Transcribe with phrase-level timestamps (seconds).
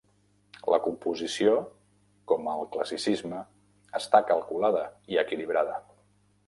[0.75, 1.51] La composició,
[2.33, 3.43] com al classicisme,
[4.01, 5.81] està calculada i equilibrada.